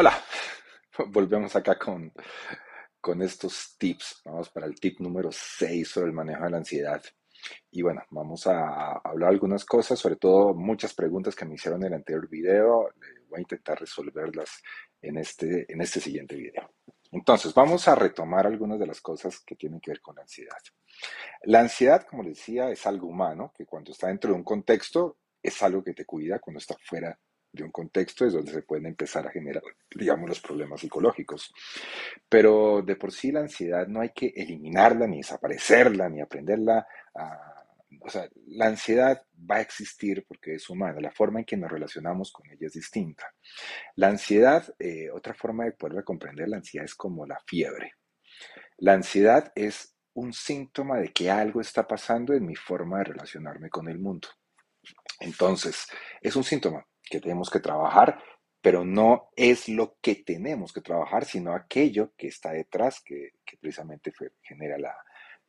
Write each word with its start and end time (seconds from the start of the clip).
Hola, 0.00 0.18
volvemos 1.08 1.54
acá 1.56 1.78
con, 1.78 2.10
con 3.02 3.20
estos 3.20 3.76
tips. 3.76 4.22
Vamos 4.24 4.48
para 4.48 4.64
el 4.64 4.80
tip 4.80 4.98
número 4.98 5.28
6 5.30 5.86
sobre 5.86 6.06
el 6.06 6.14
manejo 6.14 6.42
de 6.42 6.50
la 6.50 6.56
ansiedad. 6.56 7.02
Y 7.70 7.82
bueno, 7.82 8.02
vamos 8.08 8.46
a 8.46 8.92
hablar 9.04 9.28
algunas 9.28 9.66
cosas, 9.66 9.98
sobre 9.98 10.16
todo 10.16 10.54
muchas 10.54 10.94
preguntas 10.94 11.36
que 11.36 11.44
me 11.44 11.56
hicieron 11.56 11.82
en 11.82 11.88
el 11.88 11.94
anterior 11.96 12.26
video. 12.30 12.88
Voy 13.28 13.40
a 13.40 13.42
intentar 13.42 13.78
resolverlas 13.78 14.62
en 15.02 15.18
este, 15.18 15.70
en 15.70 15.82
este 15.82 16.00
siguiente 16.00 16.34
video. 16.34 16.72
Entonces, 17.12 17.52
vamos 17.52 17.86
a 17.86 17.94
retomar 17.94 18.46
algunas 18.46 18.78
de 18.78 18.86
las 18.86 19.02
cosas 19.02 19.40
que 19.40 19.54
tienen 19.54 19.80
que 19.80 19.90
ver 19.90 20.00
con 20.00 20.16
la 20.16 20.22
ansiedad. 20.22 20.62
La 21.42 21.60
ansiedad, 21.60 22.06
como 22.08 22.22
les 22.22 22.38
decía, 22.38 22.70
es 22.70 22.86
algo 22.86 23.06
humano, 23.06 23.52
que 23.54 23.66
cuando 23.66 23.92
está 23.92 24.06
dentro 24.06 24.30
de 24.30 24.38
un 24.38 24.44
contexto 24.44 25.18
es 25.42 25.62
algo 25.62 25.84
que 25.84 25.92
te 25.92 26.06
cuida, 26.06 26.38
cuando 26.38 26.58
está 26.58 26.74
fuera 26.82 27.18
de 27.52 27.64
un 27.64 27.70
contexto 27.70 28.24
es 28.24 28.32
donde 28.32 28.52
se 28.52 28.62
pueden 28.62 28.86
empezar 28.86 29.26
a 29.26 29.30
generar, 29.30 29.62
digamos, 29.94 30.28
los 30.28 30.40
problemas 30.40 30.80
psicológicos. 30.80 31.52
Pero 32.28 32.82
de 32.82 32.96
por 32.96 33.12
sí 33.12 33.32
la 33.32 33.40
ansiedad 33.40 33.86
no 33.86 34.00
hay 34.00 34.10
que 34.10 34.32
eliminarla, 34.34 35.06
ni 35.06 35.18
desaparecerla, 35.18 36.08
ni 36.08 36.20
aprenderla 36.20 36.86
a... 37.14 37.56
O 38.02 38.08
sea, 38.08 38.28
la 38.46 38.66
ansiedad 38.66 39.20
va 39.50 39.56
a 39.56 39.60
existir 39.60 40.24
porque 40.26 40.54
es 40.54 40.70
humana, 40.70 41.00
la 41.00 41.10
forma 41.10 41.40
en 41.40 41.44
que 41.44 41.56
nos 41.56 41.70
relacionamos 41.70 42.30
con 42.30 42.48
ella 42.48 42.68
es 42.68 42.74
distinta. 42.74 43.26
La 43.96 44.06
ansiedad, 44.06 44.64
eh, 44.78 45.10
otra 45.10 45.34
forma 45.34 45.64
de 45.64 45.72
poder 45.72 46.04
comprender 46.04 46.48
la 46.48 46.58
ansiedad 46.58 46.84
es 46.84 46.94
como 46.94 47.26
la 47.26 47.40
fiebre. 47.46 47.94
La 48.78 48.92
ansiedad 48.92 49.50
es 49.56 49.96
un 50.14 50.32
síntoma 50.32 50.98
de 50.98 51.12
que 51.12 51.30
algo 51.30 51.60
está 51.60 51.86
pasando 51.86 52.32
en 52.32 52.46
mi 52.46 52.54
forma 52.54 52.98
de 52.98 53.04
relacionarme 53.04 53.68
con 53.68 53.88
el 53.88 53.98
mundo. 53.98 54.28
Entonces, 55.18 55.86
es 56.22 56.36
un 56.36 56.44
síntoma 56.44 56.86
que 57.10 57.20
tenemos 57.20 57.50
que 57.50 57.60
trabajar, 57.60 58.22
pero 58.62 58.84
no 58.84 59.30
es 59.36 59.68
lo 59.68 59.96
que 60.00 60.16
tenemos 60.16 60.72
que 60.72 60.80
trabajar, 60.80 61.24
sino 61.24 61.54
aquello 61.54 62.12
que 62.16 62.28
está 62.28 62.52
detrás 62.52 63.02
que, 63.04 63.32
precisamente 63.60 64.12
genera 64.42 64.78
la, 64.78 64.94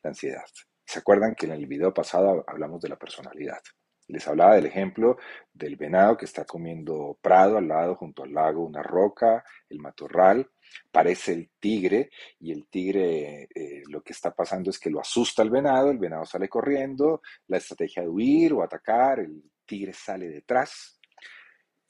ansiedad. 0.04 0.44
¿Se 0.84 1.00
acuerdan 1.00 1.36
que 1.36 1.46
en 1.46 1.52
el 1.52 1.68
video 1.68 1.94
pasado 1.94 2.44
hablamos 2.48 2.82
de 2.82 2.90
la 2.90 2.96
personalidad? 2.96 3.60
Les 4.08 4.28
hablaba 4.28 4.56
del 4.56 4.66
ejemplo 4.66 5.18
del 5.54 5.76
venado 5.76 6.18
que 6.18 6.26
está 6.26 6.44
comiendo 6.44 7.20
prado 7.22 7.58
al 7.58 7.68
lado, 7.68 7.96
junto 7.96 8.24
al 8.24 8.34
lago, 8.34 8.66
una 8.66 8.82
roca, 8.82 9.44
el 9.70 9.80
matorral, 9.80 10.50
parece 10.92 11.34
el 11.34 11.52
tigre 11.60 12.10
y 12.40 12.52
el 12.52 12.68
tigre 12.68 13.48
eh, 13.54 13.84
lo 13.88 14.02
que 14.02 14.14
está 14.14 14.34
pasando 14.34 14.72
es 14.72 14.80
que 14.80 14.90
lo 14.90 15.00
asusta 15.00 15.44
al 15.44 15.52
venado, 15.52 15.92
el 15.92 16.00
venado 16.00 16.26
sale 16.26 16.50
corriendo, 16.50 17.22
la 17.48 17.58
estrategia 17.58 18.02
de 18.02 18.10
huir 18.10 18.54
o 18.54 18.64
atacar, 18.64 19.20
el 19.20 19.44
tigre 19.66 19.94
sale 19.94 20.28
detrás, 20.28 21.00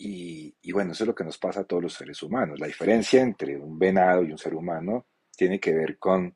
y, 0.04 0.72
bueno, 0.72 0.94
eso 0.94 1.04
es 1.04 1.08
lo 1.08 1.16
que 1.16 1.24
nos 1.24 1.38
pasa 1.38 1.62
a 1.62 1.64
todos 1.64 1.84
los 1.84 1.94
seres 1.94 2.24
humanos. 2.24 2.60
La 2.60 2.66
diferencia 2.66 3.22
entre 3.22 3.56
un 3.58 3.78
venado 3.78 4.24
y 4.24 4.32
un 4.32 4.38
ser 4.38 4.56
humano 4.56 5.06
tiene 5.36 5.60
que 5.60 5.74
ver 5.74 6.00
con 6.00 6.36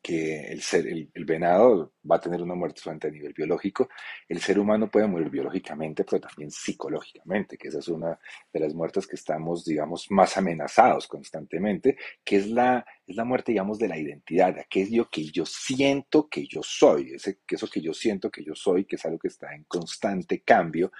que 0.00 0.52
el, 0.52 0.62
ser, 0.62 0.86
el, 0.86 1.24
venado 1.24 1.94
va 2.08 2.16
a 2.16 2.20
tener 2.20 2.40
una 2.40 2.54
muerte 2.54 2.80
solamente 2.80 3.08
a 3.08 3.10
nivel 3.10 3.32
biológico. 3.32 3.88
El 4.28 4.40
ser 4.40 4.58
humano 4.60 4.88
puede 4.88 5.08
morir 5.08 5.30
biológicamente, 5.30 6.04
pero 6.04 6.20
también 6.20 6.52
psicológicamente, 6.52 7.58
que 7.58 7.68
esa 7.68 7.80
es 7.80 7.88
una 7.88 8.16
de 8.52 8.60
las 8.60 8.72
muertes 8.72 9.08
que 9.08 9.16
estamos, 9.16 9.64
digamos, 9.64 10.08
más 10.10 10.36
amenazados 10.36 11.08
constantemente, 11.08 11.96
que 12.24 12.36
es 12.36 12.46
la, 12.46 12.86
es 13.04 13.16
la 13.16 13.24
muerte, 13.24 13.50
digamos, 13.50 13.78
de 13.78 13.88
la 13.88 13.98
identidad, 13.98 14.54
de 14.54 14.60
aquello 14.60 15.08
que 15.10 15.24
yo 15.24 15.44
siento 15.44 16.28
que 16.28 16.46
yo 16.46 16.60
soy, 16.62 17.14
ese, 17.14 17.40
eso 17.48 17.68
que 17.68 17.80
yo 17.80 17.92
siento 17.92 18.30
que 18.30 18.44
yo 18.44 18.54
soy, 18.54 18.84
que 18.84 18.94
es 18.94 19.04
algo 19.04 19.18
que 19.18 19.28
está 19.28 19.52
en 19.54 19.64
constante 19.64 20.42
cambio, 20.42 20.92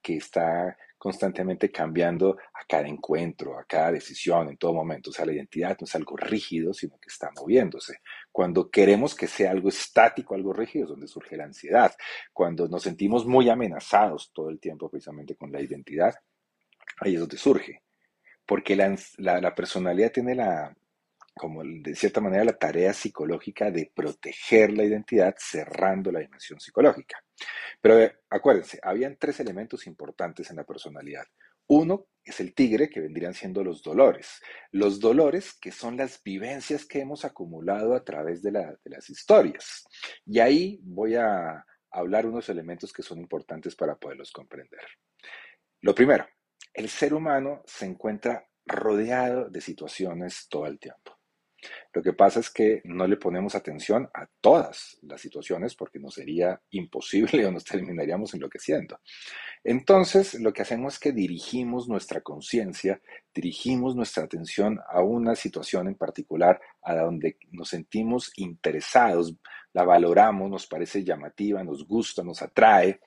que 0.00 0.16
está 0.16 0.76
constantemente 0.98 1.70
cambiando 1.70 2.36
a 2.52 2.64
cada 2.68 2.88
encuentro, 2.88 3.58
a 3.58 3.64
cada 3.64 3.92
decisión, 3.92 4.48
en 4.48 4.56
todo 4.56 4.74
momento. 4.74 5.10
O 5.10 5.12
sea, 5.12 5.24
la 5.24 5.32
identidad 5.32 5.76
no 5.80 5.84
es 5.84 5.94
algo 5.94 6.16
rígido, 6.16 6.74
sino 6.74 6.98
que 6.98 7.08
está 7.08 7.30
moviéndose. 7.36 8.00
Cuando 8.32 8.68
queremos 8.68 9.14
que 9.14 9.28
sea 9.28 9.52
algo 9.52 9.68
estático, 9.68 10.34
algo 10.34 10.52
rígido, 10.52 10.84
es 10.84 10.90
donde 10.90 11.06
surge 11.06 11.36
la 11.36 11.44
ansiedad. 11.44 11.94
Cuando 12.32 12.68
nos 12.68 12.82
sentimos 12.82 13.24
muy 13.24 13.48
amenazados 13.48 14.32
todo 14.34 14.50
el 14.50 14.58
tiempo 14.58 14.90
precisamente 14.90 15.36
con 15.36 15.52
la 15.52 15.62
identidad, 15.62 16.14
ahí 17.00 17.14
es 17.14 17.20
donde 17.20 17.38
surge. 17.38 17.82
Porque 18.44 18.74
la, 18.76 19.54
personalidad 19.54 20.10
tiene 20.10 20.34
la, 20.34 20.74
como 21.34 21.62
de 21.64 21.94
cierta 21.94 22.20
manera 22.20 22.44
la 22.44 22.58
tarea 22.58 22.92
psicológica 22.92 23.70
de 23.70 23.92
proteger 23.94 24.72
la 24.72 24.84
identidad 24.84 25.34
cerrando 25.38 26.10
la 26.10 26.20
dimensión 26.20 26.58
psicológica. 26.58 27.22
Pero 27.80 28.00
eh, 28.00 28.16
acuérdense, 28.30 28.78
habían 28.82 29.16
tres 29.16 29.40
elementos 29.40 29.86
importantes 29.86 30.50
en 30.50 30.56
la 30.56 30.64
personalidad. 30.64 31.24
Uno 31.68 32.06
es 32.24 32.40
el 32.40 32.54
tigre, 32.54 32.88
que 32.88 33.00
vendrían 33.00 33.34
siendo 33.34 33.62
los 33.62 33.82
dolores. 33.82 34.40
Los 34.72 35.00
dolores 35.00 35.54
que 35.60 35.70
son 35.70 35.96
las 35.96 36.22
vivencias 36.22 36.86
que 36.86 37.00
hemos 37.00 37.24
acumulado 37.24 37.94
a 37.94 38.04
través 38.04 38.42
de, 38.42 38.50
de 38.50 38.90
las 38.90 39.10
historias. 39.10 39.84
Y 40.24 40.40
ahí 40.40 40.80
voy 40.82 41.16
a 41.16 41.64
hablar 41.90 42.26
unos 42.26 42.48
elementos 42.48 42.92
que 42.92 43.02
son 43.02 43.18
importantes 43.18 43.74
para 43.74 43.96
poderlos 43.96 44.30
comprender. 44.30 44.80
Lo 45.80 45.94
primero, 45.94 46.26
el 46.74 46.88
ser 46.88 47.14
humano 47.14 47.62
se 47.66 47.86
encuentra 47.86 48.46
rodeado 48.66 49.48
de 49.48 49.60
situaciones 49.60 50.46
todo 50.48 50.66
el 50.66 50.78
tiempo. 50.78 51.17
Lo 51.92 52.02
que 52.02 52.12
pasa 52.12 52.40
es 52.40 52.50
que 52.50 52.80
no 52.84 53.06
le 53.06 53.16
ponemos 53.16 53.54
atención 53.54 54.08
a 54.14 54.26
todas 54.40 54.98
las 55.02 55.20
situaciones 55.20 55.74
porque 55.74 55.98
nos 55.98 56.14
sería 56.14 56.60
imposible 56.70 57.44
o 57.46 57.52
nos 57.52 57.64
terminaríamos 57.64 58.34
enloqueciendo. 58.34 59.00
Entonces, 59.64 60.34
lo 60.34 60.52
que 60.52 60.62
hacemos 60.62 60.94
es 60.94 61.00
que 61.00 61.12
dirigimos 61.12 61.88
nuestra 61.88 62.20
conciencia, 62.20 63.00
dirigimos 63.34 63.96
nuestra 63.96 64.24
atención 64.24 64.78
a 64.88 65.02
una 65.02 65.34
situación 65.34 65.88
en 65.88 65.96
particular 65.96 66.60
a 66.82 66.94
donde 66.94 67.38
nos 67.50 67.68
sentimos 67.68 68.32
interesados, 68.36 69.34
la 69.72 69.84
valoramos, 69.84 70.48
nos 70.48 70.66
parece 70.66 71.04
llamativa, 71.04 71.62
nos 71.64 71.86
gusta, 71.86 72.22
nos 72.22 72.40
atrae, 72.40 73.00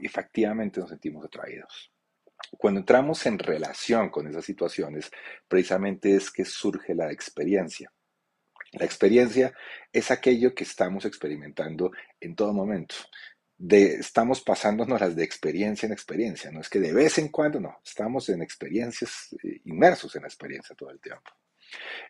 efectivamente 0.00 0.80
nos 0.80 0.90
sentimos 0.90 1.24
atraídos. 1.24 1.90
Cuando 2.56 2.80
entramos 2.80 3.26
en 3.26 3.38
relación 3.38 4.10
con 4.10 4.26
esas 4.26 4.44
situaciones, 4.44 5.10
precisamente 5.46 6.14
es 6.14 6.30
que 6.30 6.44
surge 6.44 6.94
la 6.94 7.12
experiencia. 7.12 7.92
La 8.72 8.84
experiencia 8.84 9.52
es 9.92 10.10
aquello 10.10 10.54
que 10.54 10.64
estamos 10.64 11.04
experimentando 11.04 11.90
en 12.20 12.34
todo 12.34 12.52
momento. 12.52 12.94
De, 13.56 13.94
estamos 13.94 14.40
pasándonos 14.40 15.16
de 15.16 15.24
experiencia 15.24 15.86
en 15.86 15.92
experiencia, 15.92 16.50
no 16.52 16.60
es 16.60 16.68
que 16.68 16.78
de 16.78 16.92
vez 16.92 17.18
en 17.18 17.28
cuando, 17.28 17.58
no, 17.58 17.80
estamos 17.84 18.28
en 18.28 18.40
experiencias, 18.40 19.34
eh, 19.42 19.60
inmersos 19.64 20.14
en 20.14 20.22
la 20.22 20.28
experiencia 20.28 20.76
todo 20.76 20.90
el 20.90 21.00
tiempo. 21.00 21.32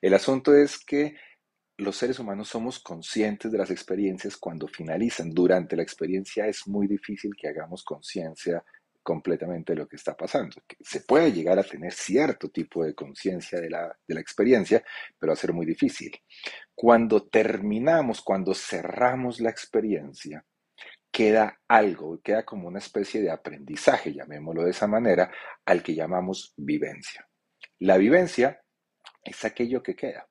El 0.03 0.13
asunto 0.13 0.55
es 0.55 0.79
que 0.79 1.17
los 1.79 1.97
seres 1.97 2.19
humanos 2.19 2.49
somos 2.49 2.81
conscientes 2.81 3.51
de 3.51 3.59
las 3.59 3.71
experiencias 3.71 4.37
cuando 4.37 4.67
finalizan. 4.67 5.31
Durante 5.31 5.77
la 5.77 5.83
experiencia 5.83 6.47
es 6.47 6.67
muy 6.67 6.87
difícil 6.87 7.35
que 7.37 7.49
hagamos 7.49 7.85
conciencia 7.85 8.63
completamente 9.09 9.75
lo 9.75 9.89
que 9.89 9.97
está 9.97 10.15
pasando. 10.15 10.57
Se 10.81 11.01
puede 11.01 11.33
llegar 11.33 11.59
a 11.59 11.63
tener 11.63 11.95
cierto 11.95 12.51
tipo 12.51 12.85
de 12.85 12.95
conciencia 12.95 13.59
de 13.59 13.71
la, 13.71 13.89
de 14.07 14.15
la 14.15 14.21
experiencia, 14.21 14.85
pero 15.19 15.31
va 15.31 15.33
a 15.33 15.37
ser 15.41 15.55
muy 15.55 15.65
difícil. 15.65 16.13
Cuando 16.75 17.27
terminamos, 17.27 18.21
cuando 18.21 18.53
cerramos 18.53 19.41
la 19.41 19.49
experiencia, 19.49 20.45
queda 21.11 21.59
algo, 21.67 22.21
queda 22.21 22.45
como 22.45 22.69
una 22.69 22.81
especie 22.81 23.23
de 23.23 23.31
aprendizaje, 23.31 24.13
llamémoslo 24.13 24.65
de 24.65 24.73
esa 24.73 24.87
manera, 24.87 25.33
al 25.65 25.83
que 25.83 25.95
llamamos 25.95 26.53
vivencia. 26.59 27.27
La 27.79 27.97
vivencia 27.97 28.61
es 29.25 29.43
aquello 29.43 29.83
que 29.83 29.97
queda. 29.97 30.29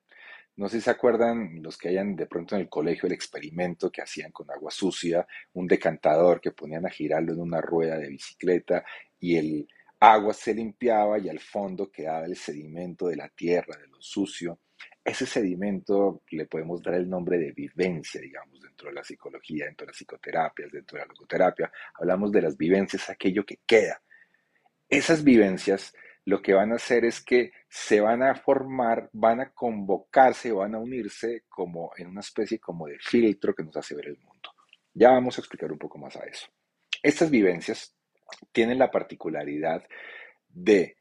No 0.58 0.68
sé 0.68 0.78
si 0.78 0.86
se 0.86 0.90
acuerdan 0.90 1.62
los 1.62 1.78
que 1.78 1.88
hayan 1.88 2.16
de 2.16 2.26
pronto 2.26 2.56
en 2.56 2.62
el 2.62 2.68
colegio 2.68 3.06
el 3.06 3.12
experimento 3.12 3.92
que 3.92 4.02
hacían 4.02 4.32
con 4.32 4.50
agua 4.50 4.72
sucia, 4.72 5.24
un 5.52 5.68
decantador 5.68 6.40
que 6.40 6.50
ponían 6.50 6.84
a 6.84 6.90
girarlo 6.90 7.32
en 7.32 7.40
una 7.40 7.60
rueda 7.60 7.96
de 7.96 8.08
bicicleta 8.08 8.84
y 9.20 9.36
el 9.36 9.68
agua 10.00 10.34
se 10.34 10.52
limpiaba 10.52 11.16
y 11.20 11.28
al 11.28 11.38
fondo 11.38 11.92
quedaba 11.92 12.26
el 12.26 12.34
sedimento 12.34 13.06
de 13.06 13.14
la 13.14 13.28
tierra, 13.28 13.76
de 13.78 13.86
lo 13.86 14.02
sucio. 14.02 14.58
Ese 15.04 15.26
sedimento 15.26 16.22
le 16.32 16.46
podemos 16.46 16.82
dar 16.82 16.94
el 16.94 17.08
nombre 17.08 17.38
de 17.38 17.52
vivencia, 17.52 18.20
digamos, 18.20 18.60
dentro 18.60 18.88
de 18.88 18.94
la 18.94 19.04
psicología, 19.04 19.66
dentro 19.66 19.86
de 19.86 19.90
las 19.90 19.96
psicoterapias, 19.96 20.72
dentro 20.72 20.98
de 20.98 21.04
la 21.04 21.12
logoterapia. 21.12 21.70
Hablamos 21.94 22.32
de 22.32 22.42
las 22.42 22.56
vivencias, 22.56 23.08
aquello 23.08 23.46
que 23.46 23.60
queda. 23.64 24.02
Esas 24.88 25.22
vivencias 25.22 25.94
lo 26.24 26.42
que 26.42 26.54
van 26.54 26.72
a 26.72 26.76
hacer 26.76 27.04
es 27.04 27.22
que 27.22 27.52
se 27.68 28.00
van 28.00 28.22
a 28.22 28.34
formar, 28.34 29.08
van 29.12 29.40
a 29.40 29.50
convocarse, 29.50 30.52
van 30.52 30.74
a 30.74 30.78
unirse 30.78 31.44
como 31.48 31.90
en 31.96 32.08
una 32.08 32.20
especie 32.20 32.58
como 32.58 32.86
de 32.86 32.98
filtro 32.98 33.54
que 33.54 33.64
nos 33.64 33.76
hace 33.76 33.94
ver 33.94 34.08
el 34.08 34.18
mundo. 34.18 34.50
Ya 34.92 35.10
vamos 35.10 35.38
a 35.38 35.40
explicar 35.40 35.72
un 35.72 35.78
poco 35.78 35.98
más 35.98 36.16
a 36.16 36.24
eso. 36.24 36.46
Estas 37.02 37.30
vivencias 37.30 37.94
tienen 38.52 38.78
la 38.78 38.90
particularidad 38.90 39.84
de 40.48 40.96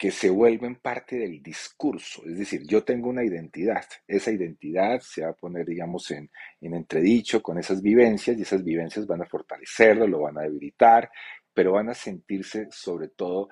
que 0.00 0.10
se 0.10 0.30
vuelven 0.30 0.76
parte 0.76 1.18
del 1.18 1.42
discurso. 1.42 2.22
Es 2.24 2.38
decir, 2.38 2.62
yo 2.66 2.84
tengo 2.84 3.10
una 3.10 3.22
identidad. 3.22 3.84
Esa 4.08 4.30
identidad 4.30 5.00
se 5.00 5.22
va 5.22 5.32
a 5.32 5.34
poner, 5.34 5.66
digamos, 5.66 6.10
en, 6.10 6.30
en, 6.62 6.74
entredicho 6.74 7.42
con 7.42 7.58
esas 7.58 7.82
vivencias 7.82 8.38
y 8.38 8.42
esas 8.42 8.64
vivencias 8.64 9.06
van 9.06 9.20
a 9.20 9.26
fortalecerlo, 9.26 10.06
lo 10.06 10.20
van 10.20 10.38
a 10.38 10.42
debilitar, 10.42 11.10
pero 11.52 11.72
van 11.72 11.90
a 11.90 11.94
sentirse 11.94 12.68
sobre 12.70 13.08
todo 13.08 13.50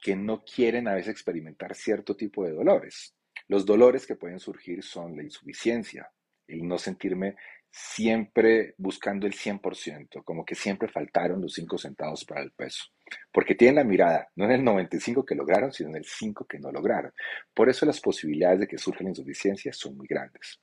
que 0.00 0.16
no 0.16 0.42
quieren 0.44 0.88
a 0.88 0.94
veces 0.94 1.10
experimentar 1.10 1.74
cierto 1.74 2.16
tipo 2.16 2.44
de 2.44 2.52
dolores. 2.52 3.14
Los 3.48 3.64
dolores 3.64 4.06
que 4.06 4.16
pueden 4.16 4.38
surgir 4.38 4.82
son 4.82 5.16
la 5.16 5.22
insuficiencia, 5.22 6.10
el 6.46 6.66
no 6.66 6.78
sentirme 6.78 7.36
siempre 7.70 8.74
buscando 8.78 9.26
el 9.26 9.34
100%, 9.34 10.24
como 10.24 10.44
que 10.44 10.54
siempre 10.54 10.88
faltaron 10.88 11.40
los 11.40 11.52
5 11.54 11.78
centavos 11.78 12.24
para 12.24 12.42
el 12.42 12.50
peso, 12.52 12.84
porque 13.32 13.54
tienen 13.54 13.76
la 13.76 13.84
mirada 13.84 14.28
no 14.36 14.46
en 14.46 14.52
el 14.52 14.64
95 14.64 15.24
que 15.24 15.34
lograron, 15.34 15.72
sino 15.72 15.90
en 15.90 15.96
el 15.96 16.04
5 16.04 16.46
que 16.46 16.58
no 16.58 16.72
lograron. 16.72 17.12
Por 17.52 17.68
eso 17.68 17.84
las 17.86 18.00
posibilidades 18.00 18.60
de 18.60 18.68
que 18.68 18.78
surja 18.78 19.04
la 19.04 19.10
insuficiencia 19.10 19.72
son 19.72 19.96
muy 19.96 20.06
grandes. 20.06 20.60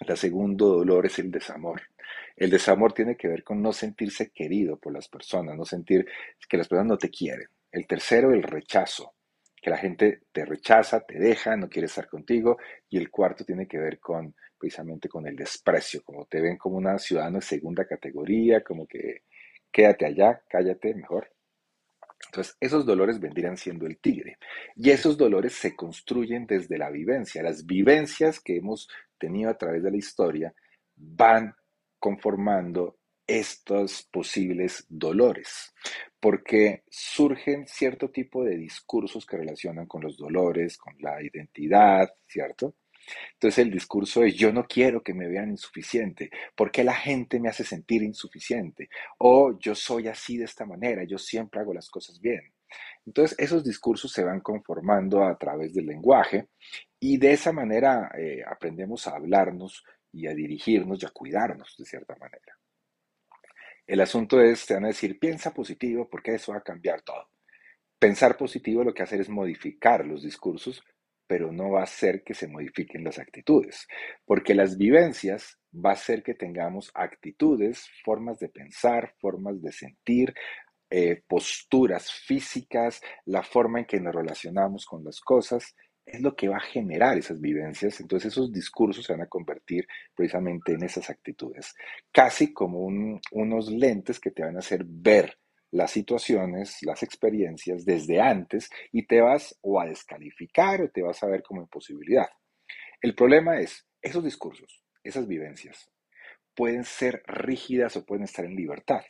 El 0.00 0.16
segundo 0.16 0.66
dolor 0.66 1.06
es 1.06 1.18
el 1.20 1.30
desamor. 1.30 1.80
El 2.36 2.50
desamor 2.50 2.92
tiene 2.92 3.16
que 3.16 3.28
ver 3.28 3.44
con 3.44 3.62
no 3.62 3.72
sentirse 3.72 4.30
querido 4.30 4.76
por 4.76 4.92
las 4.92 5.08
personas, 5.08 5.56
no 5.56 5.64
sentir 5.64 6.06
que 6.48 6.56
las 6.56 6.66
personas 6.66 6.88
no 6.88 6.98
te 6.98 7.08
quieren. 7.08 7.46
El 7.72 7.86
tercero, 7.86 8.32
el 8.32 8.42
rechazo, 8.42 9.14
que 9.60 9.70
la 9.70 9.78
gente 9.78 10.22
te 10.30 10.44
rechaza, 10.44 11.00
te 11.00 11.18
deja, 11.18 11.56
no 11.56 11.68
quiere 11.68 11.86
estar 11.86 12.06
contigo. 12.08 12.58
Y 12.88 12.98
el 12.98 13.10
cuarto 13.10 13.44
tiene 13.44 13.66
que 13.66 13.78
ver 13.78 13.98
con 13.98 14.34
precisamente 14.58 15.08
con 15.08 15.26
el 15.26 15.34
desprecio, 15.34 16.04
como 16.04 16.26
te 16.26 16.40
ven 16.40 16.56
como 16.56 16.76
una 16.76 16.96
ciudadano 16.96 17.38
de 17.38 17.44
segunda 17.44 17.84
categoría, 17.84 18.62
como 18.62 18.86
que 18.86 19.24
quédate 19.72 20.06
allá, 20.06 20.40
cállate 20.48 20.94
mejor. 20.94 21.32
Entonces, 22.26 22.56
esos 22.60 22.86
dolores 22.86 23.18
vendrían 23.18 23.56
siendo 23.56 23.86
el 23.86 23.98
tigre. 23.98 24.38
Y 24.76 24.90
esos 24.90 25.18
dolores 25.18 25.54
se 25.54 25.74
construyen 25.74 26.46
desde 26.46 26.78
la 26.78 26.90
vivencia. 26.90 27.42
Las 27.42 27.66
vivencias 27.66 28.38
que 28.38 28.56
hemos 28.56 28.88
tenido 29.18 29.50
a 29.50 29.58
través 29.58 29.82
de 29.82 29.90
la 29.90 29.96
historia 29.96 30.54
van 30.94 31.54
conformando 31.98 32.98
estos 33.26 34.08
posibles 34.12 34.86
dolores, 34.88 35.72
porque 36.22 36.84
surgen 36.88 37.66
cierto 37.66 38.08
tipo 38.12 38.44
de 38.44 38.56
discursos 38.56 39.26
que 39.26 39.36
relacionan 39.36 39.86
con 39.86 40.02
los 40.02 40.16
dolores, 40.16 40.78
con 40.78 40.94
la 41.00 41.20
identidad, 41.20 42.08
¿cierto? 42.28 42.76
Entonces 43.32 43.58
el 43.58 43.72
discurso 43.72 44.22
es 44.22 44.36
yo 44.36 44.52
no 44.52 44.64
quiero 44.68 45.02
que 45.02 45.14
me 45.14 45.26
vean 45.26 45.50
insuficiente, 45.50 46.30
porque 46.54 46.84
la 46.84 46.94
gente 46.94 47.40
me 47.40 47.48
hace 47.48 47.64
sentir 47.64 48.04
insuficiente? 48.04 48.88
O 49.18 49.58
yo 49.58 49.74
soy 49.74 50.06
así 50.06 50.36
de 50.36 50.44
esta 50.44 50.64
manera, 50.64 51.02
yo 51.02 51.18
siempre 51.18 51.60
hago 51.60 51.74
las 51.74 51.90
cosas 51.90 52.20
bien. 52.20 52.54
Entonces 53.04 53.36
esos 53.36 53.64
discursos 53.64 54.12
se 54.12 54.22
van 54.22 54.42
conformando 54.42 55.24
a 55.24 55.36
través 55.36 55.74
del 55.74 55.86
lenguaje 55.86 56.50
y 57.00 57.18
de 57.18 57.32
esa 57.32 57.50
manera 57.50 58.12
eh, 58.16 58.44
aprendemos 58.48 59.08
a 59.08 59.16
hablarnos 59.16 59.82
y 60.12 60.28
a 60.28 60.34
dirigirnos 60.34 61.02
y 61.02 61.06
a 61.06 61.10
cuidarnos 61.10 61.74
de 61.76 61.84
cierta 61.84 62.14
manera. 62.14 62.61
El 63.92 64.00
asunto 64.00 64.40
es, 64.40 64.64
te 64.64 64.72
van 64.72 64.86
a 64.86 64.88
decir, 64.88 65.18
piensa 65.18 65.52
positivo 65.52 66.08
porque 66.08 66.34
eso 66.34 66.52
va 66.52 66.58
a 66.58 66.62
cambiar 66.62 67.02
todo. 67.02 67.28
Pensar 67.98 68.38
positivo 68.38 68.82
lo 68.82 68.94
que 68.94 69.02
hace 69.02 69.20
es 69.20 69.28
modificar 69.28 70.06
los 70.06 70.22
discursos 70.22 70.82
pero 71.26 71.50
no 71.50 71.70
va 71.70 71.80
a 71.80 71.84
hacer 71.84 72.22
que 72.24 72.34
se 72.34 72.46
modifiquen 72.46 73.04
las 73.04 73.18
actitudes, 73.18 73.86
porque 74.26 74.54
las 74.54 74.76
vivencias 74.76 75.58
va 75.72 75.90
a 75.90 75.94
hacer 75.94 76.22
que 76.22 76.34
tengamos 76.34 76.90
actitudes, 76.94 77.88
formas 78.04 78.38
de 78.38 78.50
pensar, 78.50 79.14
formas 79.18 79.62
de 79.62 79.72
sentir, 79.72 80.34
eh, 80.90 81.22
posturas 81.26 82.12
físicas, 82.12 83.00
la 83.24 83.42
forma 83.42 83.78
en 83.78 83.86
que 83.86 83.98
nos 83.98 84.14
relacionamos 84.14 84.84
con 84.84 85.04
las 85.04 85.20
cosas, 85.20 85.74
es 86.04 86.20
lo 86.20 86.34
que 86.34 86.48
va 86.48 86.56
a 86.56 86.60
generar 86.60 87.16
esas 87.16 87.40
vivencias. 87.40 88.00
Entonces 88.00 88.32
esos 88.32 88.52
discursos 88.52 89.04
se 89.04 89.12
van 89.12 89.22
a 89.22 89.28
convertir 89.28 89.86
precisamente 90.14 90.72
en 90.72 90.82
esas 90.82 91.10
actitudes, 91.10 91.74
casi 92.12 92.52
como 92.52 92.80
unos 92.80 93.70
lentes 93.70 94.18
que 94.20 94.30
te 94.30 94.42
van 94.42 94.56
a 94.56 94.60
hacer 94.60 94.84
ver 94.86 95.38
las 95.70 95.90
situaciones, 95.90 96.78
las 96.82 97.02
experiencias 97.02 97.84
desde 97.84 98.20
antes 98.20 98.68
y 98.92 99.06
te 99.06 99.20
vas 99.20 99.58
o 99.62 99.80
a 99.80 99.86
descalificar 99.86 100.82
o 100.82 100.90
te 100.90 101.02
vas 101.02 101.22
a 101.22 101.28
ver 101.28 101.42
como 101.42 101.62
imposibilidad. 101.62 102.28
El 103.00 103.14
problema 103.14 103.58
es, 103.58 103.86
esos 104.00 104.22
discursos, 104.22 104.84
esas 105.02 105.26
vivencias, 105.26 105.90
pueden 106.54 106.84
ser 106.84 107.22
rígidas 107.26 107.96
o 107.96 108.04
pueden 108.04 108.24
estar 108.24 108.44
en 108.44 108.54
libertad. 108.54 109.02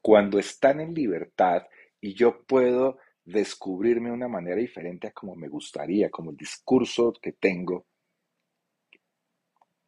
Cuando 0.00 0.38
están 0.38 0.80
en 0.80 0.94
libertad 0.94 1.66
y 2.00 2.14
yo 2.14 2.44
puedo 2.46 2.98
descubrirme 3.26 4.08
de 4.08 4.14
una 4.14 4.28
manera 4.28 4.56
diferente 4.56 5.08
a 5.08 5.12
como 5.12 5.34
me 5.34 5.48
gustaría, 5.48 6.10
como 6.10 6.30
el 6.30 6.36
discurso 6.36 7.12
que 7.20 7.32
tengo, 7.32 7.86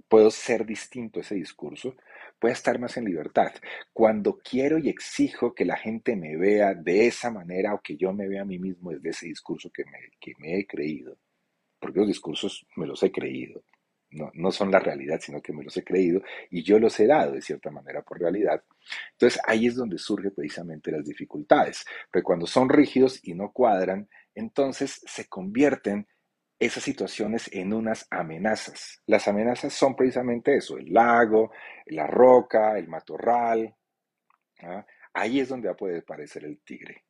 puedo 0.08 0.31
ser 0.31 0.67
distinto 0.67 1.20
ese 1.20 1.37
discurso, 1.37 1.94
pueda 2.38 2.55
estar 2.55 2.79
más 2.79 2.96
en 2.96 3.05
libertad. 3.05 3.52
Cuando 3.93 4.38
quiero 4.38 4.79
y 4.79 4.88
exijo 4.88 5.55
que 5.55 5.64
la 5.64 5.76
gente 5.76 6.17
me 6.17 6.37
vea 6.37 6.75
de 6.75 7.06
esa 7.06 7.31
manera 7.31 7.75
o 7.75 7.81
que 7.81 7.96
yo 7.96 8.12
me 8.12 8.29
vea 8.29 8.43
a 8.43 8.46
mí 8.46 8.58
mismo 8.58 8.90
desde 8.90 9.11
ese 9.11 9.26
discurso 9.26 9.70
que 9.70 9.85
me, 9.85 9.99
que 10.20 10.32
me 10.38 10.58
he 10.58 10.67
creído, 10.67 11.19
porque 11.79 12.00
los 12.00 12.08
discursos 12.08 12.67
me 12.76 12.87
los 12.87 13.02
he 13.02 13.12
creído, 13.12 13.62
no, 14.11 14.31
no 14.35 14.51
son 14.51 14.71
la 14.71 14.79
realidad, 14.79 15.21
sino 15.21 15.43
que 15.43 15.53
me 15.53 15.63
los 15.63 15.77
he 15.77 15.85
creído 15.85 16.23
y 16.51 16.63
yo 16.63 16.79
los 16.79 16.99
he 17.01 17.07
dado 17.07 17.33
de 17.33 17.43
cierta 17.43 17.71
manera 17.71 18.03
por 18.03 18.21
realidad. 18.21 18.63
Entonces 19.13 19.41
ahí 19.47 19.67
es 19.67 19.77
donde 19.77 19.99
surgen 19.99 20.33
precisamente 20.35 20.91
las 20.91 21.05
dificultades, 21.05 21.85
porque 22.11 22.25
cuando 22.25 22.47
son 22.47 22.69
rígidos 22.69 23.21
y 23.23 23.35
no 23.35 23.53
cuadran, 23.53 24.09
entonces 24.35 25.01
se 25.07 25.29
convierten 25.29 26.07
esas 26.59 26.83
situaciones 26.83 27.49
en 27.53 27.73
unas 27.73 28.07
amenazas. 28.11 29.01
Las 29.07 29.29
amenazas 29.29 29.73
son 29.73 29.95
precisamente 29.95 30.57
eso, 30.57 30.77
el 30.77 30.93
lago, 30.93 31.53
la 31.87 32.07
roca, 32.07 32.77
el 32.79 32.89
matorral. 32.89 33.75
¿ah? 34.63 34.85
Ahí 35.13 35.41
es 35.41 35.49
donde 35.49 35.73
poder 35.75 36.01
aparecer 36.01 36.45
el 36.45 36.61
tigre. 36.61 37.05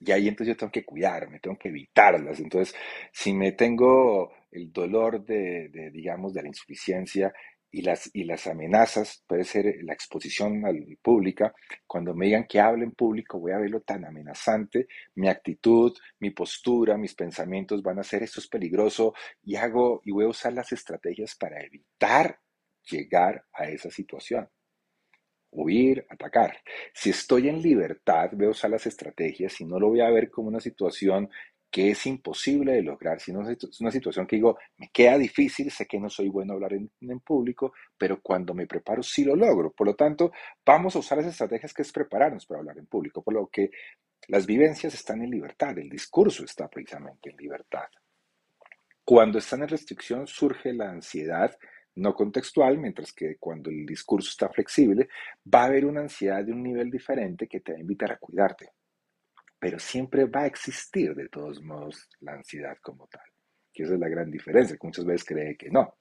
Y 0.00 0.12
ahí 0.12 0.28
entonces 0.28 0.54
yo 0.54 0.58
tengo 0.58 0.72
que 0.72 0.84
cuidarme, 0.84 1.40
tengo 1.40 1.58
que 1.58 1.68
evitarlas. 1.68 2.38
Entonces, 2.38 2.74
si 3.12 3.32
me 3.32 3.52
tengo 3.52 4.32
el 4.54 4.72
dolor 4.72 5.24
de, 5.24 5.90
digamos, 5.92 6.32
de 6.32 6.42
la 6.42 6.48
insuficiencia, 6.48 7.32
y 7.74 7.82
las, 7.82 8.08
y 8.12 8.22
las 8.22 8.46
amenazas, 8.46 9.24
puede 9.26 9.42
ser 9.42 9.78
la 9.82 9.94
exposición 9.94 10.64
al 10.64 10.96
pública, 11.02 11.52
cuando 11.88 12.14
me 12.14 12.26
digan 12.26 12.46
que 12.48 12.60
hable 12.60 12.84
en 12.84 12.92
público, 12.92 13.40
voy 13.40 13.50
a 13.50 13.58
verlo 13.58 13.80
tan 13.80 14.04
amenazante, 14.04 14.86
mi 15.16 15.28
actitud, 15.28 15.92
mi 16.20 16.30
postura, 16.30 16.96
mis 16.96 17.16
pensamientos 17.16 17.82
van 17.82 17.98
a 17.98 18.04
ser 18.04 18.22
esto 18.22 18.38
es 18.38 18.46
peligroso 18.46 19.12
y 19.42 19.56
hago 19.56 20.00
y 20.04 20.12
voy 20.12 20.24
a 20.24 20.28
usar 20.28 20.52
las 20.52 20.70
estrategias 20.70 21.34
para 21.34 21.60
evitar 21.64 22.38
llegar 22.88 23.44
a 23.52 23.68
esa 23.68 23.90
situación. 23.90 24.48
Huir, 25.50 26.06
atacar. 26.08 26.56
Si 26.92 27.10
estoy 27.10 27.48
en 27.48 27.60
libertad, 27.60 28.30
voy 28.34 28.46
a 28.46 28.50
usar 28.50 28.70
las 28.70 28.86
estrategias 28.86 29.60
y 29.60 29.64
no 29.64 29.80
lo 29.80 29.88
voy 29.88 30.00
a 30.00 30.10
ver 30.10 30.30
como 30.30 30.46
una 30.46 30.60
situación 30.60 31.28
que 31.74 31.90
es 31.90 32.06
imposible 32.06 32.74
de 32.74 32.82
lograr, 32.82 33.18
si 33.18 33.32
no 33.32 33.50
es 33.50 33.80
una 33.80 33.90
situación 33.90 34.28
que 34.28 34.36
digo, 34.36 34.56
me 34.76 34.90
queda 34.92 35.18
difícil, 35.18 35.72
sé 35.72 35.86
que 35.86 35.98
no 35.98 36.08
soy 36.08 36.28
bueno 36.28 36.52
hablar 36.52 36.74
en, 36.74 36.88
en, 37.00 37.18
público, 37.18 37.72
pero 37.98 38.20
cuando 38.22 38.54
me 38.54 38.68
preparo 38.68 39.02
sí 39.02 39.24
lo 39.24 39.34
logro. 39.34 39.72
Por 39.72 39.88
lo 39.88 39.96
tanto, 39.96 40.30
vamos 40.64 40.94
a 40.94 41.00
usar 41.00 41.18
las 41.18 41.26
estrategias 41.26 41.74
que 41.74 41.82
es 41.82 41.90
prepararnos 41.90 42.46
para 42.46 42.60
hablar 42.60 42.78
en 42.78 42.86
público, 42.86 43.24
por 43.24 43.34
lo 43.34 43.48
que 43.48 43.72
las 44.28 44.46
vivencias 44.46 44.94
están 44.94 45.22
en 45.22 45.30
libertad, 45.30 45.76
el 45.76 45.88
discurso 45.88 46.44
está 46.44 46.68
precisamente 46.68 47.30
en 47.30 47.38
libertad. 47.38 47.88
Cuando 49.04 49.38
están 49.38 49.62
en 49.62 49.68
restricción 49.68 50.28
surge 50.28 50.72
la 50.72 50.90
ansiedad 50.90 51.58
no 51.96 52.14
contextual, 52.14 52.78
mientras 52.78 53.12
que 53.12 53.36
cuando 53.40 53.70
el 53.70 53.84
discurso 53.84 54.30
está 54.30 54.48
flexible, 54.48 55.08
va 55.52 55.62
a 55.62 55.66
haber 55.66 55.86
una 55.86 56.02
ansiedad 56.02 56.44
de 56.44 56.52
un 56.52 56.62
nivel 56.62 56.88
diferente 56.88 57.48
que 57.48 57.58
te 57.58 57.72
va 57.72 57.78
a 57.78 57.80
invitar 57.80 58.12
a 58.12 58.18
cuidarte 58.18 58.70
pero 59.64 59.78
siempre 59.78 60.26
va 60.26 60.42
a 60.42 60.46
existir 60.46 61.14
de 61.14 61.30
todos 61.30 61.62
modos 61.62 62.06
la 62.20 62.34
ansiedad 62.34 62.76
como 62.82 63.06
tal. 63.06 63.22
Esa 63.72 63.94
es 63.94 63.98
la 63.98 64.10
gran 64.10 64.30
diferencia, 64.30 64.76
que 64.76 64.86
muchas 64.86 65.06
veces 65.06 65.24
cree 65.24 65.56
que 65.56 65.70
no. 65.70 65.96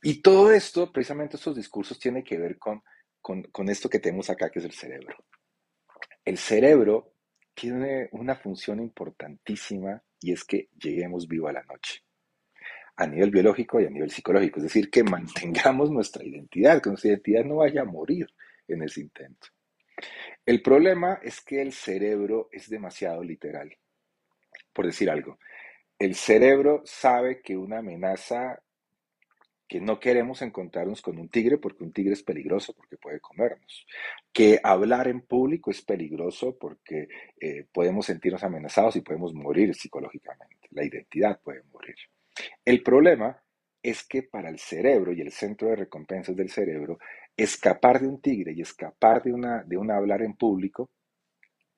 Y 0.00 0.22
todo 0.22 0.52
esto, 0.52 0.92
precisamente 0.92 1.36
estos 1.36 1.56
discursos, 1.56 1.98
tiene 1.98 2.22
que 2.22 2.38
ver 2.38 2.60
con, 2.60 2.80
con, 3.20 3.42
con 3.50 3.68
esto 3.68 3.90
que 3.90 3.98
tenemos 3.98 4.30
acá, 4.30 4.48
que 4.48 4.60
es 4.60 4.64
el 4.64 4.74
cerebro. 4.74 5.16
El 6.24 6.38
cerebro 6.38 7.16
tiene 7.52 8.08
una 8.12 8.36
función 8.36 8.78
importantísima 8.78 10.00
y 10.20 10.32
es 10.32 10.44
que 10.44 10.68
lleguemos 10.80 11.26
vivo 11.26 11.48
a 11.48 11.54
la 11.54 11.64
noche 11.64 12.04
a 12.94 13.08
nivel 13.08 13.32
biológico 13.32 13.80
y 13.80 13.86
a 13.86 13.90
nivel 13.90 14.10
psicológico, 14.10 14.60
es 14.60 14.64
decir, 14.64 14.88
que 14.88 15.02
mantengamos 15.02 15.90
nuestra 15.90 16.24
identidad, 16.24 16.80
que 16.80 16.90
nuestra 16.90 17.10
identidad 17.10 17.44
no 17.44 17.56
vaya 17.56 17.80
a 17.80 17.86
morir 17.86 18.28
en 18.68 18.84
ese 18.84 19.00
intento. 19.00 19.48
El 20.44 20.62
problema 20.62 21.20
es 21.22 21.40
que 21.40 21.62
el 21.62 21.72
cerebro 21.72 22.48
es 22.50 22.68
demasiado 22.68 23.22
literal. 23.22 23.76
Por 24.72 24.86
decir 24.86 25.10
algo, 25.10 25.38
el 25.98 26.14
cerebro 26.14 26.82
sabe 26.84 27.40
que 27.42 27.56
una 27.56 27.78
amenaza 27.78 28.60
que 29.68 29.80
no 29.80 30.00
queremos 30.00 30.42
encontrarnos 30.42 31.00
con 31.00 31.18
un 31.18 31.30
tigre 31.30 31.56
porque 31.56 31.84
un 31.84 31.92
tigre 31.92 32.12
es 32.12 32.22
peligroso 32.22 32.74
porque 32.74 32.98
puede 32.98 33.20
comernos, 33.20 33.86
que 34.30 34.60
hablar 34.62 35.08
en 35.08 35.22
público 35.22 35.70
es 35.70 35.80
peligroso 35.80 36.58
porque 36.58 37.08
eh, 37.40 37.64
podemos 37.72 38.04
sentirnos 38.04 38.44
amenazados 38.44 38.96
y 38.96 39.00
podemos 39.00 39.32
morir 39.32 39.74
psicológicamente, 39.74 40.68
la 40.72 40.84
identidad 40.84 41.40
puede 41.40 41.62
morir. 41.72 41.94
El 42.64 42.82
problema 42.82 43.42
es 43.82 44.04
que 44.04 44.22
para 44.22 44.50
el 44.50 44.58
cerebro 44.58 45.12
y 45.12 45.22
el 45.22 45.32
centro 45.32 45.68
de 45.68 45.76
recompensas 45.76 46.36
del 46.36 46.50
cerebro, 46.50 46.98
escapar 47.36 48.00
de 48.00 48.08
un 48.08 48.20
tigre 48.20 48.52
y 48.52 48.60
escapar 48.60 49.22
de, 49.22 49.32
una, 49.32 49.62
de 49.64 49.76
un 49.76 49.90
hablar 49.90 50.22
en 50.22 50.34
público 50.34 50.90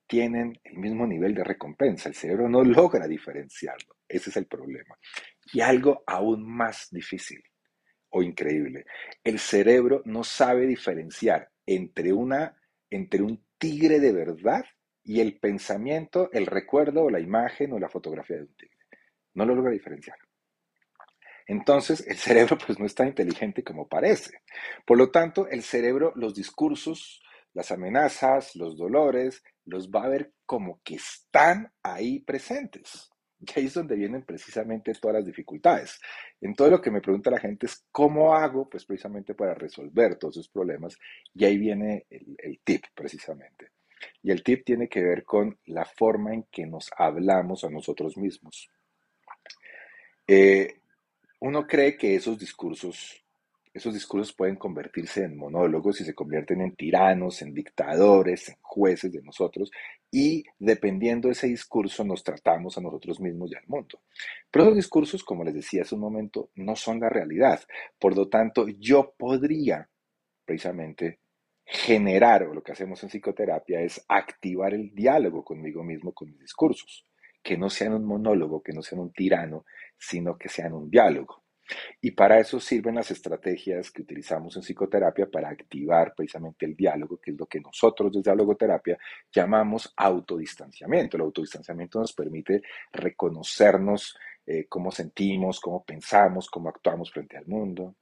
tienen 0.06 0.58
el 0.64 0.76
mismo 0.76 1.06
nivel 1.06 1.34
de 1.34 1.44
recompensa. 1.44 2.08
El 2.08 2.14
cerebro 2.14 2.48
no 2.48 2.62
logra 2.64 3.06
diferenciarlo. 3.06 3.96
Ese 4.08 4.30
es 4.30 4.36
el 4.36 4.46
problema. 4.46 4.98
Y 5.52 5.60
algo 5.60 6.02
aún 6.06 6.46
más 6.46 6.88
difícil 6.90 7.42
o 8.10 8.22
increíble. 8.22 8.86
El 9.22 9.38
cerebro 9.38 10.02
no 10.04 10.22
sabe 10.24 10.66
diferenciar 10.66 11.50
entre, 11.66 12.12
una, 12.12 12.56
entre 12.90 13.22
un 13.22 13.44
tigre 13.58 13.98
de 13.98 14.12
verdad 14.12 14.64
y 15.02 15.20
el 15.20 15.38
pensamiento, 15.38 16.30
el 16.32 16.46
recuerdo 16.46 17.04
o 17.04 17.10
la 17.10 17.20
imagen 17.20 17.72
o 17.72 17.78
la 17.78 17.88
fotografía 17.88 18.36
de 18.36 18.44
un 18.44 18.54
tigre. 18.54 18.78
No 19.34 19.44
lo 19.44 19.54
logra 19.54 19.72
diferenciar. 19.72 20.16
Entonces, 21.46 22.06
el 22.06 22.16
cerebro 22.16 22.56
pues 22.64 22.78
no 22.78 22.86
es 22.86 22.94
tan 22.94 23.08
inteligente 23.08 23.62
como 23.62 23.88
parece. 23.88 24.40
Por 24.86 24.98
lo 24.98 25.10
tanto, 25.10 25.48
el 25.48 25.62
cerebro, 25.62 26.12
los 26.16 26.34
discursos, 26.34 27.22
las 27.52 27.70
amenazas, 27.70 28.56
los 28.56 28.76
dolores, 28.76 29.42
los 29.64 29.90
va 29.90 30.04
a 30.04 30.08
ver 30.08 30.32
como 30.46 30.80
que 30.82 30.96
están 30.96 31.72
ahí 31.82 32.20
presentes. 32.20 33.10
Y 33.40 33.58
ahí 33.58 33.66
es 33.66 33.74
donde 33.74 33.96
vienen 33.96 34.24
precisamente 34.24 34.92
todas 34.94 35.16
las 35.16 35.26
dificultades. 35.26 36.00
En 36.40 36.54
todo 36.54 36.70
lo 36.70 36.80
que 36.80 36.90
me 36.90 37.00
pregunta 37.00 37.30
la 37.30 37.40
gente 37.40 37.66
es 37.66 37.84
cómo 37.90 38.34
hago, 38.34 38.68
pues 38.68 38.84
precisamente 38.84 39.34
para 39.34 39.54
resolver 39.54 40.16
todos 40.16 40.36
esos 40.36 40.48
problemas. 40.48 40.96
Y 41.34 41.44
ahí 41.44 41.58
viene 41.58 42.06
el, 42.10 42.60
tip, 42.64 42.84
precisamente. 42.94 43.70
Y 44.22 44.30
el 44.30 44.42
tip 44.42 44.64
tiene 44.64 44.88
que 44.88 45.02
ver 45.02 45.24
con 45.24 45.58
la 45.66 45.84
forma 45.84 46.32
en 46.32 46.44
que 46.44 46.66
nos 46.66 46.90
hablamos 46.96 47.64
a 47.64 47.70
nosotros 47.70 48.16
mismos. 48.16 48.68
Eh, 50.26 50.80
uno 51.44 51.66
cree 51.66 51.94
que 51.94 52.14
esos 52.14 52.38
discursos, 52.38 53.22
esos 53.74 53.92
discursos 53.92 54.32
pueden 54.34 54.56
convertirse 54.56 55.24
en 55.24 55.36
monólogos 55.36 56.00
y 56.00 56.04
se 56.04 56.14
convierten 56.14 56.62
en 56.62 56.74
tiranos, 56.74 57.42
en 57.42 57.52
dictadores, 57.52 58.48
en 58.48 58.56
jueces 58.62 59.12
de 59.12 59.20
nosotros, 59.20 59.70
y 60.10 60.42
dependiendo 60.58 61.28
de 61.28 61.32
ese 61.32 61.48
discurso 61.48 62.02
nos 62.02 62.24
tratamos 62.24 62.78
a 62.78 62.80
nosotros 62.80 63.20
mismos 63.20 63.52
y 63.52 63.56
al 63.56 63.66
mundo. 63.66 64.00
Pero 64.50 64.64
esos 64.64 64.76
discursos, 64.76 65.22
como 65.22 65.44
les 65.44 65.52
decía 65.52 65.82
hace 65.82 65.94
un 65.94 66.00
momento, 66.00 66.48
no 66.54 66.76
son 66.76 66.98
la 66.98 67.10
realidad. 67.10 67.60
Por 67.98 68.16
lo 68.16 68.30
tanto, 68.30 68.66
yo 68.66 69.12
podría 69.14 69.86
precisamente 70.46 71.18
generar, 71.66 72.44
o 72.44 72.54
lo 72.54 72.62
que 72.62 72.72
hacemos 72.72 73.02
en 73.02 73.10
psicoterapia 73.10 73.82
es 73.82 74.02
activar 74.08 74.72
el 74.72 74.94
diálogo 74.94 75.44
conmigo 75.44 75.84
mismo, 75.84 76.12
con 76.12 76.30
mis 76.30 76.40
discursos 76.40 77.04
que 77.44 77.58
no 77.58 77.68
sean 77.68 77.92
un 77.92 78.06
monólogo, 78.06 78.62
que 78.62 78.72
no 78.72 78.82
sean 78.82 79.02
un 79.02 79.12
tirano, 79.12 79.66
sino 79.98 80.36
que 80.36 80.48
sean 80.48 80.72
un 80.74 80.90
diálogo. 80.90 81.44
Y 82.00 82.10
para 82.10 82.38
eso 82.38 82.60
sirven 82.60 82.96
las 82.96 83.10
estrategias 83.10 83.90
que 83.90 84.02
utilizamos 84.02 84.54
en 84.56 84.62
psicoterapia 84.62 85.30
para 85.30 85.48
activar 85.48 86.14
precisamente 86.14 86.66
el 86.66 86.76
diálogo, 86.76 87.18
que 87.18 87.30
es 87.30 87.38
lo 87.38 87.46
que 87.46 87.60
nosotros 87.60 88.12
desde 88.12 88.36
logoterapia 88.36 88.98
llamamos 89.32 89.92
autodistanciamiento. 89.96 91.16
El 91.16 91.22
autodistanciamiento 91.22 92.00
nos 92.00 92.12
permite 92.12 92.62
reconocernos 92.92 94.16
eh, 94.46 94.66
cómo 94.68 94.90
sentimos, 94.90 95.58
cómo 95.60 95.82
pensamos, 95.84 96.50
cómo 96.50 96.68
actuamos 96.68 97.10
frente 97.10 97.38
al 97.38 97.46
mundo. 97.46 97.94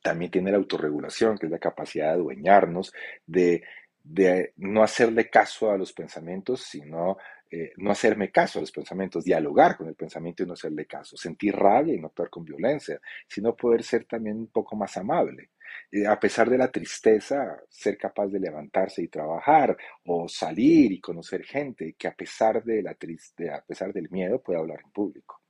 También 0.00 0.30
tiene 0.30 0.52
la 0.52 0.58
autorregulación, 0.58 1.36
que 1.36 1.46
es 1.46 1.52
la 1.52 1.58
capacidad 1.58 2.06
de 2.06 2.12
adueñarnos, 2.12 2.92
de, 3.26 3.64
de 4.02 4.52
no 4.56 4.82
hacerle 4.82 5.28
caso 5.28 5.70
a 5.70 5.76
los 5.76 5.92
pensamientos, 5.92 6.62
sino 6.62 7.16
eh, 7.50 7.72
no 7.76 7.90
hacerme 7.90 8.30
caso 8.30 8.58
a 8.58 8.62
los 8.62 8.72
pensamientos, 8.72 9.24
dialogar 9.24 9.76
con 9.76 9.88
el 9.88 9.94
pensamiento 9.94 10.42
y 10.42 10.46
no 10.46 10.54
hacerle 10.54 10.86
caso, 10.86 11.16
sentir 11.16 11.54
rabia 11.54 11.94
y 11.94 12.00
no 12.00 12.08
actuar 12.08 12.30
con 12.30 12.44
violencia, 12.44 13.00
sino 13.28 13.54
poder 13.54 13.82
ser 13.82 14.04
también 14.04 14.38
un 14.38 14.48
poco 14.48 14.76
más 14.76 14.96
amable. 14.96 15.50
Eh, 15.90 16.06
a 16.06 16.18
pesar 16.18 16.48
de 16.50 16.58
la 16.58 16.70
tristeza, 16.70 17.60
ser 17.68 17.96
capaz 17.96 18.28
de 18.28 18.40
levantarse 18.40 19.02
y 19.02 19.08
trabajar 19.08 19.76
o 20.04 20.28
salir 20.28 20.92
y 20.92 21.00
conocer 21.00 21.44
gente 21.44 21.94
que 21.98 22.08
a 22.08 22.14
pesar 22.14 22.62
de 22.64 22.82
la 22.82 22.94
triste, 22.94 23.50
a 23.50 23.62
pesar 23.62 23.92
del 23.92 24.10
miedo 24.10 24.40
puede 24.42 24.58
hablar 24.58 24.80
en 24.84 24.90
público. 24.90 25.40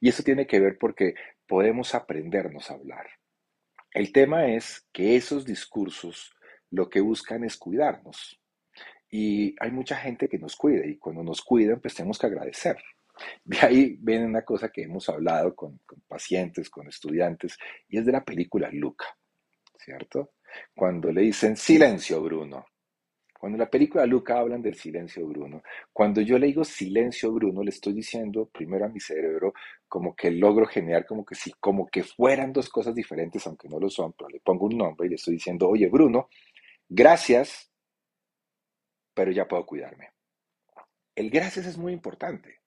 Y 0.00 0.08
eso 0.08 0.22
tiene 0.22 0.46
que 0.46 0.60
ver 0.60 0.78
porque 0.78 1.14
podemos 1.46 1.94
aprendernos 1.94 2.70
a 2.70 2.74
hablar. 2.74 3.06
El 3.92 4.12
tema 4.12 4.48
es 4.48 4.86
que 4.92 5.16
esos 5.16 5.44
discursos 5.44 6.32
lo 6.70 6.88
que 6.88 7.00
buscan 7.00 7.44
es 7.44 7.56
cuidarnos, 7.56 8.39
y 9.10 9.56
hay 9.58 9.72
mucha 9.72 9.96
gente 9.96 10.28
que 10.28 10.38
nos 10.38 10.54
cuida 10.54 10.86
y 10.86 10.96
cuando 10.96 11.22
nos 11.24 11.42
cuidan, 11.42 11.80
pues 11.80 11.94
tenemos 11.94 12.18
que 12.18 12.26
agradecer. 12.26 12.76
De 13.44 13.58
ahí 13.60 13.96
viene 14.00 14.24
una 14.24 14.42
cosa 14.42 14.70
que 14.70 14.82
hemos 14.82 15.08
hablado 15.08 15.54
con, 15.54 15.80
pacientes, 16.06 16.70
con 16.70 16.86
estudiantes, 16.86 17.58
y 17.88 17.98
es 17.98 18.06
de 18.06 18.12
la 18.12 18.24
película 18.24 18.70
Luca, 18.72 19.06
¿cierto? 19.76 20.32
Cuando 20.74 21.12
le 21.12 21.22
dicen 21.22 21.56
silencio, 21.56 22.22
Bruno. 22.22 22.66
Cuando 23.38 23.56
en 23.56 23.60
la 23.60 23.70
película 23.70 24.04
Luca 24.06 24.38
hablan 24.38 24.60
del 24.62 24.74
silencio, 24.74 25.26
Bruno. 25.26 25.62
Cuando 25.92 26.20
yo 26.20 26.38
le 26.38 26.46
digo 26.48 26.62
silencio, 26.62 27.32
Bruno, 27.32 27.62
le 27.62 27.70
estoy 27.70 27.94
diciendo 27.94 28.50
primero 28.52 28.84
a 28.84 28.88
mi 28.88 29.00
cerebro 29.00 29.54
como 29.88 30.14
que 30.14 30.30
logro 30.30 30.66
generar 30.66 31.06
como 31.06 31.24
que 31.24 31.34
si, 31.34 31.50
como 31.52 31.88
que 31.88 32.02
fueran 32.02 32.52
dos 32.52 32.68
cosas 32.68 32.94
diferentes, 32.94 33.46
aunque 33.46 33.68
no 33.68 33.80
lo 33.80 33.88
son, 33.88 34.12
pero 34.12 34.28
le 34.28 34.40
pongo 34.40 34.66
un 34.66 34.76
nombre 34.76 35.06
y 35.06 35.10
le 35.10 35.16
estoy 35.16 35.34
diciendo, 35.34 35.68
oye, 35.68 35.88
Bruno, 35.88 36.28
gracias 36.88 37.69
pero 39.20 39.32
ya 39.32 39.46
puedo 39.46 39.66
cuidarme. 39.66 40.14
El 41.14 41.28
gracias 41.28 41.66
es 41.66 41.76
muy 41.76 41.92
importante, 41.92 42.60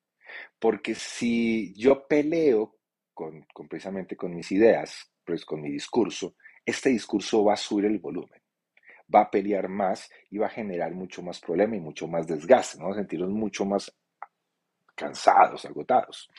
porque 0.60 0.94
si 0.94 1.74
yo 1.74 2.06
peleo 2.06 2.78
con, 3.12 3.44
precisamente 3.68 4.16
con 4.16 4.32
mis 4.32 4.52
ideas, 4.52 5.10
pues 5.24 5.44
con 5.44 5.60
mi 5.60 5.68
discurso, 5.68 6.36
este 6.64 6.90
discurso 6.90 7.42
va 7.42 7.54
a 7.54 7.56
subir 7.56 7.86
el 7.86 7.98
volumen, 7.98 8.40
va 9.12 9.22
a 9.22 9.30
pelear 9.32 9.68
más 9.68 10.08
y 10.30 10.38
va 10.38 10.46
a 10.46 10.50
generar 10.50 10.94
mucho 10.94 11.22
más 11.22 11.40
problema 11.40 11.74
y 11.74 11.80
mucho 11.80 12.06
más 12.06 12.24
desgaste, 12.28 12.78
vamos 12.78 12.98
a 12.98 13.00
sentirnos 13.00 13.30
mucho 13.30 13.64
más 13.64 13.92
cansados, 14.94 15.64
agotados. 15.64 16.30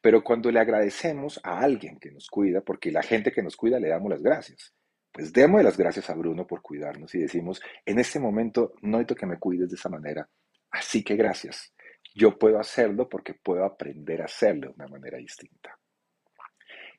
Pero 0.00 0.24
cuando 0.24 0.50
le 0.50 0.58
agradecemos 0.58 1.40
a 1.44 1.60
alguien 1.60 2.00
que 2.00 2.10
nos 2.10 2.26
cuida, 2.26 2.60
porque 2.60 2.90
la 2.90 3.04
gente 3.04 3.30
que 3.30 3.44
nos 3.44 3.54
cuida 3.54 3.78
le 3.78 3.90
damos 3.90 4.10
las 4.10 4.20
gracias, 4.20 4.74
pues 5.12 5.32
demos 5.32 5.62
las 5.62 5.76
gracias 5.76 6.08
a 6.10 6.14
Bruno 6.14 6.46
por 6.46 6.62
cuidarnos 6.62 7.14
y 7.14 7.20
decimos, 7.20 7.60
en 7.84 7.98
este 7.98 8.18
momento 8.18 8.74
no 8.82 8.98
necesito 8.98 9.16
que 9.16 9.26
me 9.26 9.38
cuides 9.38 9.68
de 9.68 9.76
esa 9.76 9.88
manera, 9.88 10.28
así 10.70 11.02
que 11.02 11.16
gracias. 11.16 11.72
Yo 12.14 12.38
puedo 12.38 12.58
hacerlo 12.58 13.08
porque 13.08 13.34
puedo 13.34 13.64
aprender 13.64 14.22
a 14.22 14.24
hacerlo 14.24 14.68
de 14.68 14.74
una 14.74 14.88
manera 14.88 15.18
distinta. 15.18 15.78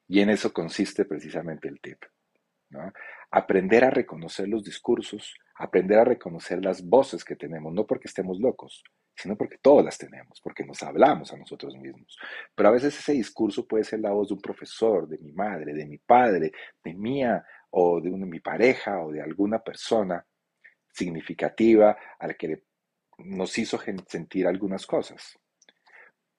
Y 0.08 0.22
en 0.22 0.30
eso 0.30 0.54
consiste 0.54 1.06
precisamente 1.06 1.68
el 1.68 1.80
tip. 1.80 2.04
Aprender 3.32 3.86
a 3.86 3.90
reconocer 3.90 4.48
los 4.48 4.64
discursos, 4.64 5.34
aprender 5.56 6.00
a 6.00 6.06
reconocer 6.06 6.64
las 6.64 6.84
voces 6.84 7.24
que 7.24 7.36
tenemos, 7.36 7.74
no 7.74 7.86
porque 7.86 8.08
estemos 8.08 8.40
locos, 8.40 8.84
sino 9.16 9.38
porque 9.38 9.58
todas 9.58 9.86
las 9.86 9.98
tenemos, 9.98 10.40
porque 10.42 10.66
nos 10.66 10.82
hablamos 10.84 11.32
a 11.32 11.38
nosotros 11.38 11.76
mismos. 11.78 12.18
Pero 12.56 12.70
a 12.70 12.72
veces 12.74 12.98
ese 12.98 13.14
discurso 13.14 13.68
puede 13.68 13.84
ser 13.84 14.00
la 14.00 14.12
voz 14.12 14.30
de 14.30 14.34
un 14.34 14.42
profesor, 14.42 15.08
de 15.08 15.18
mi 15.20 15.32
madre, 15.32 15.74
de 15.74 15.86
mi 15.86 15.98
padre, 15.98 16.52
de 16.84 16.94
mía 16.94 17.44
o 17.72 18.02
de 18.02 18.10
mi 18.12 18.40
pareja 18.40 19.02
o 19.02 19.12
de 19.12 19.22
alguna 19.22 19.60
persona 19.60 20.26
significativa 20.92 21.98
a 22.20 22.28
la 22.28 22.34
que 22.34 22.64
nos 23.20 23.58
hizo 23.58 23.80
sentir 24.08 24.48
algunas 24.48 24.86
cosas. 24.86 25.38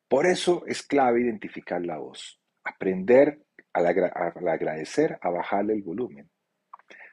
Por 0.08 0.26
eso 0.26 0.64
es 0.66 0.82
clave 0.82 1.22
identificar 1.22 1.84
la 1.84 1.98
voz, 1.98 2.38
aprender 2.64 3.42
al, 3.72 3.86
agradecer 3.86 5.18
a 5.22 5.30
bajarle 5.30 5.72
el 5.74 5.82
volumen, 5.82 6.30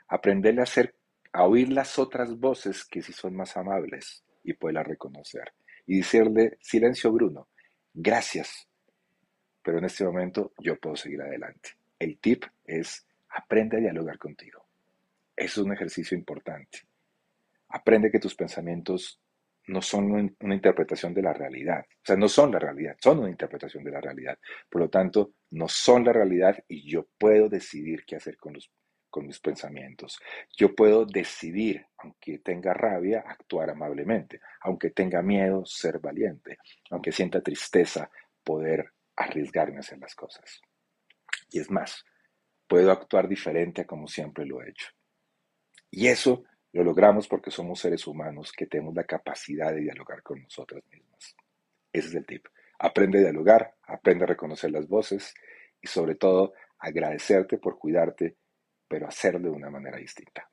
aprenderle 0.09 0.61
a, 0.61 0.63
hacer, 0.63 0.95
a 1.31 1.45
oír 1.45 1.69
las 1.69 1.97
otras 1.97 2.38
voces 2.38 2.83
que 2.83 3.01
sí 3.01 3.13
son 3.13 3.35
más 3.35 3.55
amables 3.55 4.25
y 4.43 4.53
poderlas 4.53 4.88
reconocer 4.88 5.53
y 5.85 5.97
decirle, 5.97 6.57
silencio 6.61 7.11
Bruno, 7.11 7.47
gracias, 7.93 8.67
pero 9.63 9.77
en 9.77 9.85
este 9.85 10.03
momento 10.03 10.53
yo 10.59 10.77
puedo 10.77 10.95
seguir 10.95 11.21
adelante. 11.21 11.69
El 11.97 12.19
tip 12.19 12.43
es 12.65 13.05
Aprende 13.29 13.77
a 13.77 13.79
dialogar 13.79 14.17
contigo. 14.17 14.65
Eso 15.36 15.62
es 15.62 15.65
un 15.65 15.74
ejercicio 15.74 16.17
importante. 16.17 16.79
Aprende 17.69 18.12
que 18.12 18.19
tus 18.19 18.36
pensamientos 18.36 19.21
no 19.67 19.81
son 19.81 20.12
una 20.39 20.55
interpretación 20.55 21.13
de 21.13 21.21
la 21.21 21.33
realidad. 21.33 21.86
O 21.88 22.05
sea, 22.05 22.15
no 22.15 22.27
son 22.27 22.51
la 22.51 22.59
realidad, 22.59 22.98
son 23.00 23.19
una 23.19 23.29
interpretación 23.29 23.83
de 23.83 23.91
la 23.91 24.01
realidad. 24.01 24.38
Por 24.69 24.81
lo 24.81 24.89
tanto, 24.89 25.33
no 25.51 25.67
son 25.67 26.03
la 26.03 26.13
realidad 26.13 26.57
y 26.67 26.89
yo 26.89 27.07
puedo 27.17 27.50
decidir 27.50 28.03
qué 28.05 28.15
hacer 28.15 28.36
con 28.38 28.53
los 28.53 28.71
con 29.09 29.25
mis 29.25 29.39
pensamientos. 29.39 30.19
Yo 30.55 30.75
puedo 30.75 31.05
decidir, 31.05 31.86
aunque 31.98 32.39
tenga 32.39 32.74
rabia, 32.74 33.24
actuar 33.25 33.71
amablemente, 33.71 34.39
aunque 34.62 34.91
tenga 34.91 35.21
miedo, 35.21 35.65
ser 35.65 36.00
valiente, 36.00 36.57
aunque 36.91 37.12
sienta 37.12 37.41
tristeza, 37.41 38.09
poder 38.43 38.93
arriesgarme 39.15 39.77
a 39.77 39.79
hacer 39.79 40.00
las 40.00 40.15
cosas. 40.15 40.62
Y 41.50 41.59
es 41.59 41.71
más, 41.71 42.05
puedo 42.69 42.91
actuar 42.91 43.27
diferente 43.27 43.81
a 43.81 43.85
como 43.85 44.07
siempre 44.07 44.45
lo 44.45 44.61
he 44.61 44.69
hecho. 44.69 44.88
Y 45.91 46.07
eso 46.07 46.43
lo 46.71 46.83
logramos 46.83 47.27
porque 47.27 47.49
somos 47.51 47.79
seres 47.79 48.05
humanos 48.05 48.53
que 48.55 48.67
tenemos 48.67 48.93
la 48.93 49.03
capacidad 49.03 49.73
de 49.73 49.81
dialogar 49.81 50.21
con 50.21 50.41
nosotras 50.41 50.83
mismas. 50.91 51.35
Ese 51.91 52.09
es 52.09 52.15
el 52.15 52.25
tip. 52.25 52.45
Aprende 52.77 53.17
a 53.17 53.21
dialogar, 53.23 53.75
aprende 53.83 54.23
a 54.23 54.27
reconocer 54.27 54.71
las 54.71 54.88
voces 54.88 55.33
y 55.81 55.88
sobre 55.88 56.15
todo 56.15 56.53
agradecerte 56.77 57.57
por 57.57 57.79
cuidarte, 57.79 58.38
pero 58.88 59.07
hacerlo 59.07 59.49
de 59.49 59.49
una 59.49 59.71
manera 59.71 59.97
distinta. 59.97 60.47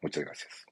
Muchas 0.00 0.24
gracias. 0.24 0.66